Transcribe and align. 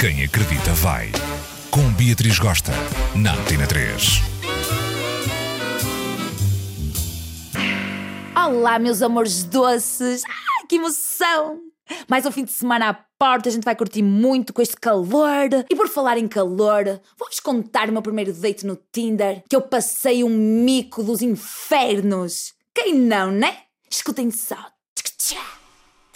Quem 0.00 0.24
acredita 0.24 0.72
vai. 0.76 1.12
Com 1.70 1.92
Beatriz 1.92 2.38
Gosta, 2.38 2.72
na 3.14 3.34
Antena 3.34 3.66
3. 3.66 4.22
Olá, 8.34 8.78
meus 8.78 9.02
amores 9.02 9.44
doces! 9.44 10.22
Ai, 10.26 10.66
que 10.66 10.76
emoção! 10.76 11.60
Mais 12.08 12.24
um 12.24 12.32
fim 12.32 12.44
de 12.44 12.50
semana 12.50 12.88
à 12.88 12.94
porta, 12.94 13.50
a 13.50 13.52
gente 13.52 13.64
vai 13.64 13.76
curtir 13.76 14.00
muito 14.00 14.54
com 14.54 14.62
este 14.62 14.76
calor. 14.76 15.50
E 15.68 15.76
por 15.76 15.86
falar 15.86 16.16
em 16.16 16.26
calor, 16.26 16.98
vou-vos 17.18 17.38
contar 17.38 17.90
o 17.90 17.92
meu 17.92 18.00
primeiro 18.00 18.32
date 18.32 18.64
no 18.64 18.76
Tinder, 18.90 19.44
que 19.50 19.54
eu 19.54 19.60
passei 19.60 20.24
um 20.24 20.30
mico 20.30 21.02
dos 21.02 21.20
infernos. 21.20 22.54
Quem 22.74 22.94
não, 22.94 23.30
né? 23.30 23.64
Escutem 23.90 24.30
só. 24.30 24.56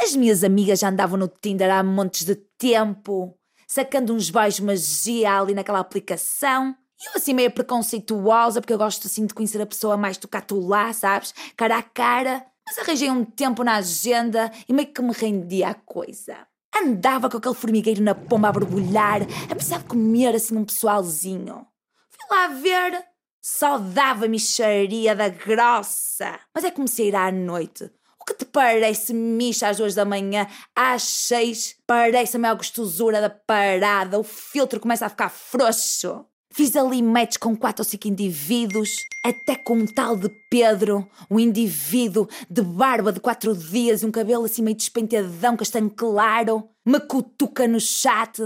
As 0.01 0.16
minhas 0.16 0.43
amigas 0.43 0.80
já 0.80 0.89
andavam 0.89 1.18
no 1.18 1.29
Tinder 1.29 1.71
há 1.71 1.82
montes 1.82 2.25
de 2.25 2.35
tempo, 2.35 3.36
sacando 3.67 4.14
uns 4.14 4.31
beijos 4.31 4.61
magia 4.61 5.39
ali 5.41 5.54
naquela 5.54 5.81
aplicação. 5.81 6.77
E 7.00 7.09
eu 7.09 7.13
assim 7.17 7.35
meio 7.35 7.50
preconceituosa, 7.50 8.61
porque 8.61 8.72
eu 8.72 8.79
gosto 8.79 9.07
assim 9.07 9.27
de 9.27 9.35
conhecer 9.35 9.61
a 9.61 9.67
pessoa 9.67 9.96
mais 9.96 10.17
do 10.17 10.29
que 10.29 10.39
lá, 10.53 10.93
sabes? 10.93 11.35
Cara 11.57 11.79
a 11.79 11.82
cara. 11.82 12.46
Mas 12.67 12.79
arranjei 12.79 13.11
um 13.11 13.25
tempo 13.25 13.63
na 13.63 13.77
agenda 13.77 14.50
e 14.69 14.72
meio 14.72 14.89
que 14.89 15.03
me 15.03 15.13
rendia 15.13 15.69
a 15.69 15.75
coisa. 15.75 16.46
Andava 16.75 17.29
com 17.29 17.36
aquele 17.36 17.55
formigueiro 17.55 18.03
na 18.03 18.14
pomba 18.14 18.49
a 18.49 18.53
borbulhar, 18.53 19.21
apesar 19.50 19.79
de 19.79 19.85
comer 19.85 20.35
assim 20.35 20.57
um 20.57 20.64
pessoalzinho. 20.64 21.67
Fui 22.11 22.36
lá 22.36 22.49
ver, 22.49 23.05
só 23.41 23.79
dava 23.79 24.27
micharia 24.27 25.14
da 25.14 25.29
grossa. 25.29 26.41
Mas 26.55 26.64
é 26.64 26.71
como 26.71 26.89
se 26.89 27.05
ir 27.05 27.14
à 27.14 27.31
noite. 27.31 27.91
O 28.25 28.27
que 28.27 28.39
te 28.39 28.46
parece 28.46 29.13
micha 29.13 29.69
às 29.69 29.77
duas 29.77 29.95
da 29.95 30.03
manhã, 30.03 30.46
às 30.75 31.03
seis, 31.03 31.77
parece 31.87 32.39
a 32.39 32.41
maior 32.41 32.56
gostosura 32.56 33.20
da 33.20 33.28
parada, 33.28 34.19
o 34.19 34.25
filtro 34.25 34.81
começa 34.81 35.05
a 35.05 35.11
ficar 35.11 35.28
frouxo. 35.28 36.25
Fiz 36.50 36.75
ali 36.75 37.03
match 37.03 37.36
com 37.36 37.55
quatro 37.55 37.83
ou 37.83 37.84
cinco 37.84 38.08
indivíduos, 38.08 38.97
até 39.22 39.56
com 39.56 39.77
um 39.77 39.86
tal 39.86 40.16
de 40.16 40.31
Pedro, 40.50 41.06
um 41.31 41.39
indivíduo 41.39 42.27
de 42.48 42.62
barba 42.62 43.12
de 43.12 43.20
quatro 43.20 43.55
dias 43.55 44.00
e 44.00 44.06
um 44.06 44.11
cabelo 44.11 44.47
assim 44.47 44.62
meio 44.62 44.77
despenteadão, 44.77 45.55
castanho 45.55 45.91
claro, 45.91 46.66
me 46.83 47.00
cutuca 47.00 47.69
no 47.69 47.78
chat, 47.78 48.42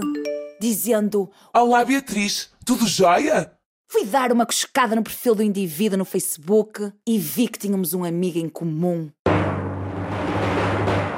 dizendo: 0.59 1.31
Olá 1.53 1.85
Beatriz, 1.85 2.49
tudo 2.65 2.85
jóia? 2.85 3.57
Fui 3.91 4.05
dar 4.05 4.31
uma 4.31 4.45
coscada 4.45 4.95
no 4.95 5.01
perfil 5.01 5.33
do 5.33 5.41
indivíduo 5.41 5.97
no 5.97 6.05
Facebook 6.05 6.93
e 7.07 7.17
vi 7.17 7.47
que 7.47 7.57
tínhamos 7.57 7.95
um 7.95 8.03
amigo 8.03 8.37
em 8.37 8.47
comum. 8.47 9.09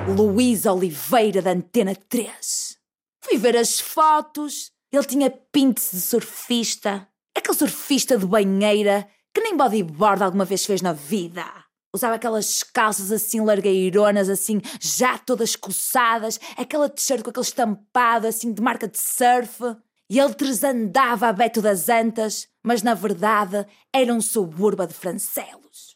Luís 0.07 0.65
Oliveira 0.65 1.41
da 1.41 1.51
Antena 1.51 1.95
3. 1.95 2.77
Fui 3.23 3.37
ver 3.37 3.55
as 3.55 3.79
fotos. 3.79 4.71
Ele 4.91 5.03
tinha 5.05 5.29
pintes 5.29 5.91
de 5.91 6.01
surfista. 6.01 7.07
Aquele 7.35 7.57
surfista 7.57 8.17
de 8.17 8.25
banheira 8.25 9.07
que 9.33 9.41
nem 9.41 9.55
bodyboard 9.55 10.23
alguma 10.23 10.43
vez 10.43 10.65
fez 10.65 10.81
na 10.81 10.93
vida. 10.93 11.45
Usava 11.93 12.15
aquelas 12.15 12.63
calças 12.63 13.11
assim 13.11 13.41
largueironas, 13.41 14.29
assim, 14.29 14.61
já 14.79 15.17
todas 15.17 15.55
coçadas, 15.55 16.39
aquela 16.57 16.89
t-shirt 16.89 17.21
com 17.21 17.29
aquele 17.29 17.45
estampado 17.45 18.27
assim 18.27 18.53
de 18.53 18.61
marca 18.61 18.87
de 18.87 18.97
surf. 18.97 19.61
E 20.09 20.19
ele 20.19 20.33
tresandava 20.33 21.27
a 21.27 21.33
Beto 21.33 21.61
das 21.61 21.89
Antas, 21.89 22.47
mas 22.63 22.81
na 22.81 22.93
verdade 22.93 23.65
era 23.93 24.13
um 24.13 24.21
subúrbio 24.21 24.87
de 24.87 24.93
Francelos. 24.93 25.95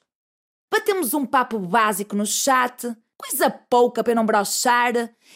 Batemos 0.72 1.14
um 1.14 1.26
papo 1.26 1.60
básico 1.60 2.16
no 2.16 2.26
chat 2.26 2.96
coisa 3.18 3.50
pouca 3.50 4.04
para 4.04 4.16
não 4.16 4.26
brochar, 4.26 4.94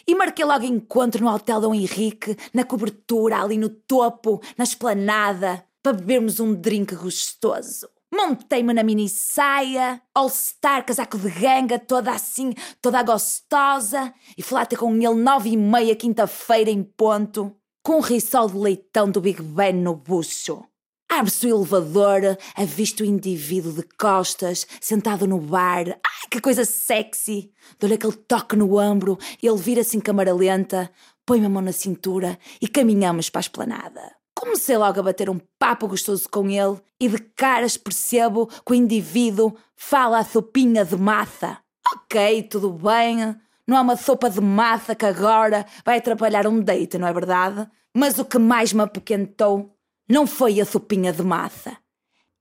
e 0.08 0.16
marquei 0.16 0.46
logo 0.46 0.66
encontro 0.66 1.24
no 1.24 1.34
Hotel 1.34 1.62
Dom 1.62 1.74
Henrique, 1.74 2.38
na 2.54 2.64
cobertura, 2.64 3.42
ali 3.42 3.58
no 3.58 3.70
topo, 3.70 4.42
na 4.58 4.64
esplanada, 4.64 5.64
para 5.82 5.94
bebermos 5.94 6.40
um 6.40 6.54
drink 6.54 6.96
gostoso. 6.96 7.90
Montei-me 8.14 8.74
na 8.74 8.84
mini 8.84 9.08
saia, 9.08 10.02
all-star, 10.16 10.84
casaco 10.84 11.18
de 11.18 11.30
ganga, 11.30 11.78
toda 11.78 12.12
assim, 12.12 12.54
toda 12.82 13.04
gostosa, 13.04 14.14
e 14.38 14.42
fui 14.42 14.58
lá 14.58 14.66
ter 14.66 14.78
com 14.78 14.94
ele 14.94 15.14
nove 15.14 15.50
e 15.50 15.58
meia, 15.58 15.96
quinta-feira 15.96 16.72
em 16.72 16.84
ponto, 16.84 17.56
com 17.84 17.98
um 17.98 18.02
risol 18.02 18.50
de 18.50 18.58
leitão 18.58 19.10
do 19.10 19.22
Big 19.22 19.42
Ben 19.42 19.74
no 19.74 19.96
bucho. 19.96 20.69
Abre-se 21.12 21.48
o 21.48 21.58
elevador, 21.58 22.38
avista 22.56 23.04
o 23.04 23.06
indivíduo 23.06 23.74
de 23.74 23.84
costas, 23.98 24.68
sentado 24.80 25.26
no 25.26 25.40
bar. 25.40 25.88
Ai, 25.88 26.28
que 26.30 26.40
coisa 26.40 26.64
sexy! 26.64 27.52
Dou-lhe 27.80 27.96
aquele 27.96 28.14
toque 28.14 28.56
no 28.56 28.80
ombro 28.80 29.18
ele 29.42 29.58
vira-se 29.58 29.98
em 29.98 30.00
câmara 30.00 30.34
lenta, 30.34 30.92
põe-me 31.26 31.48
a 31.48 31.50
mão 31.50 31.62
na 31.62 31.72
cintura 31.72 32.38
e 32.62 32.68
caminhamos 32.68 33.30
para 33.30 33.40
a 33.40 33.42
esplanada. 33.42 34.02
Comecei 34.36 34.78
logo 34.78 35.00
a 35.00 35.04
bater 35.04 35.30
um 35.30 35.40
papo 35.58 35.88
gostoso 35.88 36.30
com 36.30 36.48
ele 36.48 36.80
e 37.00 37.10
de 37.10 37.18
caras 37.36 37.76
percebo 37.76 38.48
que 38.48 38.72
o 38.72 38.76
indivíduo 38.76 39.56
fala 39.76 40.20
a 40.20 40.24
sopinha 40.24 40.86
de 40.86 40.96
massa. 40.96 41.58
Ok, 41.94 42.44
tudo 42.44 42.72
bem, 42.72 43.36
não 43.68 43.78
há 43.78 43.82
uma 43.82 43.98
sopa 43.98 44.30
de 44.30 44.40
massa 44.40 44.96
que 44.96 45.06
agora 45.06 45.66
vai 45.84 45.98
atrapalhar 45.98 46.48
um 46.48 46.62
date, 46.62 46.98
não 46.98 47.08
é 47.08 47.14
verdade? 47.14 47.68
Mas 47.94 48.20
o 48.20 48.26
que 48.26 48.38
mais 48.38 48.72
me 48.72 48.82
apoquentou 48.82 49.76
não 50.10 50.26
foi 50.26 50.60
a 50.60 50.66
sopinha 50.66 51.14
de 51.14 51.22
massa. 51.22 51.78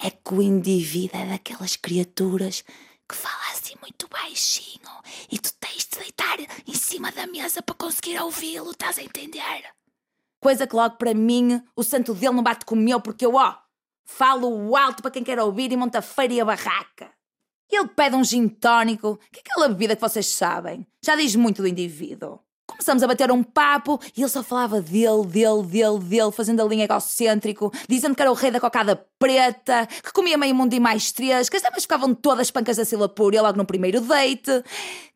É 0.01 0.11
que 0.11 0.33
o 0.33 0.41
indivíduo 0.41 1.21
é 1.21 1.27
daquelas 1.27 1.77
criaturas 1.77 2.65
que 3.06 3.15
fala 3.15 3.53
assim 3.53 3.75
muito 3.83 4.09
baixinho 4.09 4.79
e 5.31 5.39
tu 5.39 5.53
tens 5.55 5.87
de 5.87 5.99
deitar 5.99 6.39
em 6.41 6.75
cima 6.75 7.12
da 7.12 7.27
mesa 7.27 7.62
para 7.62 7.75
conseguir 7.75 8.19
ouvi-lo, 8.21 8.71
estás 8.71 8.99
a 8.99 9.03
entender? 9.03 9.65
Coisa 10.41 10.67
que 10.67 10.75
logo 10.75 10.97
para 10.97 11.12
mim 11.12 11.62
o 11.77 11.83
santo 11.83 12.15
dele 12.15 12.34
não 12.34 12.43
bate 12.43 12.65
com 12.65 12.75
o 12.75 12.79
meu 12.79 13.01
porque 13.01 13.27
eu, 13.27 13.34
ó, 13.34 13.56
falo 14.05 14.75
alto 14.75 15.03
para 15.03 15.11
quem 15.11 15.25
quer 15.25 15.39
ouvir 15.39 15.71
e 15.71 15.77
monta 15.77 16.00
feira 16.00 16.33
e 16.33 16.41
a 16.41 16.45
barraca. 16.45 17.12
Ele 17.71 17.89
pede 17.89 18.17
um 18.17 18.25
gin 18.25 18.49
tónico, 18.49 19.19
que 19.31 19.41
é 19.41 19.43
aquela 19.43 19.69
bebida 19.69 19.95
que 19.95 20.00
vocês 20.00 20.27
sabem. 20.27 20.87
Já 21.05 21.17
diz 21.17 21.35
muito 21.35 21.61
do 21.61 21.69
indivíduo. 21.69 22.41
Começamos 22.78 23.03
a 23.03 23.09
bater 23.09 23.33
um 23.33 23.43
papo 23.43 24.00
e 24.16 24.21
ele 24.21 24.28
só 24.28 24.41
falava 24.41 24.81
dele, 24.81 25.27
dele, 25.27 25.62
dele, 25.65 25.99
dele, 25.99 26.31
fazendo 26.31 26.62
a 26.62 26.65
linha 26.65 26.84
egocêntrico, 26.84 27.72
dizendo 27.89 28.15
que 28.15 28.22
era 28.22 28.31
o 28.31 28.34
rei 28.34 28.53
da 28.53 28.61
cocada 28.61 29.05
preta, 29.19 29.84
que 30.00 30.12
comia 30.12 30.39
meio 30.39 30.55
mundo 30.55 30.72
e 30.75 30.78
mais 30.78 31.11
três, 31.11 31.49
que 31.49 31.56
as 31.56 31.62
damas 31.62 31.83
ficavam 31.83 32.15
todas 32.15 32.53
pancas 32.53 32.77
da 32.77 32.84
Sila 32.84 33.09
Púria 33.09 33.43
logo 33.43 33.59
no 33.59 33.67
primeiro 33.67 34.00
date. 34.00 34.62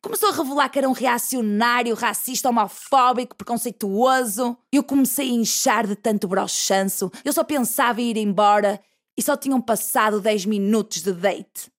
Começou 0.01 0.27
a 0.27 0.33
revelar 0.33 0.67
que 0.67 0.77
era 0.77 0.89
um 0.89 0.91
reacionário, 0.91 1.95
racista, 1.95 2.49
homofóbico, 2.49 3.33
preconceituoso. 3.33 4.57
Eu 4.69 4.83
comecei 4.83 5.29
a 5.29 5.33
inchar 5.33 5.87
de 5.87 5.95
tanto 5.95 6.27
brochanço. 6.27 7.09
Eu 7.23 7.31
só 7.31 7.45
pensava 7.45 8.01
em 8.01 8.09
ir 8.09 8.17
embora 8.17 8.77
e 9.17 9.21
só 9.21 9.37
tinham 9.37 9.61
passado 9.61 10.19
10 10.19 10.47
minutos 10.47 11.01
de 11.01 11.13
date. 11.13 11.71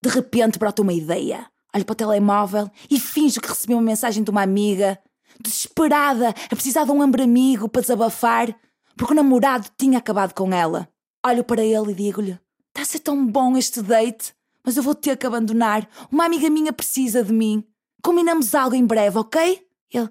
De 0.00 0.08
repente 0.08 0.56
brota 0.56 0.82
uma 0.82 0.92
ideia. 0.92 1.50
Olho 1.74 1.84
para 1.84 1.92
o 1.92 1.96
telemóvel 1.96 2.70
e 2.90 2.98
finjo 2.98 3.40
que 3.40 3.48
recebi 3.48 3.74
uma 3.74 3.82
mensagem 3.82 4.24
de 4.24 4.30
uma 4.30 4.42
amiga, 4.42 4.98
desesperada, 5.40 6.30
a 6.30 6.48
precisar 6.56 6.84
de 6.84 6.90
um 6.90 7.00
ombro 7.00 7.22
amigo 7.22 7.68
para 7.68 7.80
desabafar, 7.80 8.54
porque 8.96 9.12
o 9.12 9.16
namorado 9.16 9.68
tinha 9.78 9.98
acabado 9.98 10.34
com 10.34 10.52
ela. 10.52 10.88
Olho 11.24 11.44
para 11.44 11.62
ele 11.62 11.92
e 11.92 11.94
digo-lhe: 11.94 12.38
Está 12.68 12.82
a 12.82 12.84
ser 12.84 12.98
tão 13.00 13.24
bom 13.24 13.56
este 13.56 13.82
date, 13.82 14.34
mas 14.64 14.76
eu 14.76 14.82
vou 14.82 14.94
ter 14.94 15.16
que 15.16 15.26
abandonar. 15.26 15.88
Uma 16.10 16.24
amiga 16.24 16.50
minha 16.50 16.72
precisa 16.72 17.22
de 17.22 17.32
mim. 17.32 17.64
Combinamos 18.02 18.54
algo 18.54 18.74
em 18.74 18.84
breve, 18.84 19.18
ok? 19.18 19.64
Ele: 19.92 20.08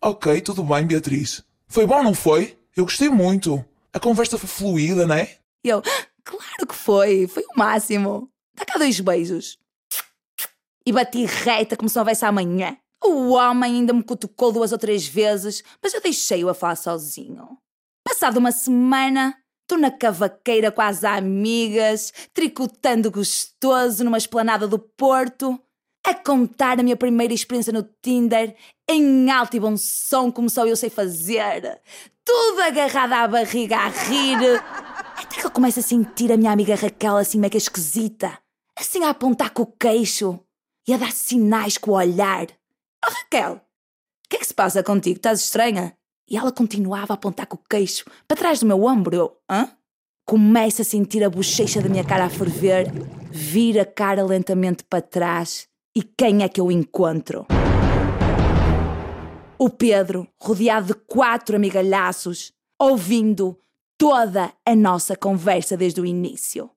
Ok, 0.00 0.40
tudo 0.42 0.62
bem, 0.62 0.86
Beatriz. 0.86 1.42
Foi 1.66 1.86
bom, 1.86 2.02
não 2.02 2.14
foi? 2.14 2.56
Eu 2.76 2.84
gostei 2.84 3.08
muito. 3.08 3.64
A 3.92 3.98
conversa 3.98 4.38
foi 4.38 4.48
fluida, 4.48 5.06
não 5.06 5.16
é? 5.16 5.38
Eu: 5.64 5.82
Claro 6.22 6.66
que 6.68 6.74
foi, 6.74 7.26
foi 7.26 7.42
o 7.42 7.58
máximo. 7.58 8.30
Dá 8.54 8.64
cá 8.64 8.78
dois 8.78 9.00
beijos 9.00 9.58
e 10.86 10.92
bati 10.92 11.24
reta 11.24 11.76
como 11.76 11.88
se 11.88 11.96
não 11.96 12.02
houvesse 12.02 12.24
amanhã. 12.24 12.76
O 13.04 13.30
homem 13.30 13.76
ainda 13.76 13.92
me 13.92 14.02
cutucou 14.02 14.52
duas 14.52 14.70
ou 14.70 14.78
três 14.78 15.06
vezes, 15.06 15.62
mas 15.82 15.92
eu 15.92 16.00
deixei-o 16.00 16.48
a 16.48 16.54
falar 16.54 16.76
sozinho. 16.76 17.58
Passada 18.06 18.38
uma 18.38 18.52
semana, 18.52 19.36
estou 19.62 19.76
na 19.76 19.90
cavaqueira 19.90 20.70
com 20.70 20.80
as 20.80 21.02
amigas, 21.02 22.12
tricotando 22.32 23.10
gostoso 23.10 24.04
numa 24.04 24.18
esplanada 24.18 24.68
do 24.68 24.78
Porto, 24.78 25.60
a 26.04 26.14
contar 26.14 26.78
a 26.78 26.82
minha 26.82 26.96
primeira 26.96 27.34
experiência 27.34 27.72
no 27.72 27.82
Tinder, 28.02 28.56
em 28.88 29.30
alto 29.30 29.56
e 29.56 29.60
bom 29.60 29.76
som, 29.76 30.30
como 30.30 30.48
só 30.48 30.66
eu 30.66 30.76
sei 30.76 30.90
fazer. 30.90 31.80
Tudo 32.24 32.60
agarrada 32.60 33.16
à 33.16 33.28
barriga 33.28 33.78
a 33.78 33.88
rir. 33.88 34.60
Até 35.16 35.40
que 35.40 35.46
eu 35.46 35.50
começo 35.50 35.80
a 35.80 35.82
sentir 35.82 36.30
a 36.30 36.36
minha 36.36 36.52
amiga 36.52 36.76
Raquel 36.76 37.16
assim 37.16 37.38
mega 37.38 37.56
esquisita. 37.56 38.38
Assim 38.78 39.04
a 39.04 39.10
apontar 39.10 39.50
com 39.50 39.62
o 39.62 39.66
queixo 39.66 40.40
e 40.86 40.92
a 40.92 40.96
dar 40.96 41.12
sinais 41.12 41.78
com 41.78 41.92
o 41.92 41.94
olhar. 41.94 42.46
Oh, 43.04 43.10
Raquel, 43.10 43.54
o 43.54 44.28
que 44.28 44.36
é 44.36 44.38
que 44.38 44.46
se 44.46 44.54
passa 44.54 44.82
contigo? 44.82 45.16
Estás 45.16 45.40
estranha? 45.40 45.96
E 46.28 46.36
ela 46.36 46.52
continuava 46.52 47.12
a 47.12 47.14
apontar 47.14 47.46
com 47.46 47.56
o 47.56 47.64
queixo 47.68 48.04
para 48.26 48.36
trás 48.36 48.60
do 48.60 48.66
meu 48.66 48.84
ombro. 48.84 49.14
Eu, 49.14 49.36
hã? 49.50 49.70
Começo 50.24 50.82
a 50.82 50.84
sentir 50.84 51.22
a 51.24 51.30
bochecha 51.30 51.82
da 51.82 51.88
minha 51.88 52.04
cara 52.04 52.24
a 52.24 52.30
ferver, 52.30 52.86
vira 53.30 53.82
a 53.82 53.86
cara 53.86 54.24
lentamente 54.24 54.84
para 54.84 55.02
trás 55.02 55.68
e 55.94 56.02
quem 56.02 56.42
é 56.42 56.48
que 56.48 56.60
eu 56.60 56.70
encontro? 56.70 57.46
O 59.58 59.68
Pedro, 59.68 60.26
rodeado 60.40 60.86
de 60.88 60.94
quatro 60.94 61.56
amigalhaços, 61.56 62.52
ouvindo 62.80 63.58
toda 63.98 64.52
a 64.64 64.74
nossa 64.74 65.14
conversa 65.14 65.76
desde 65.76 66.00
o 66.00 66.06
início. 66.06 66.70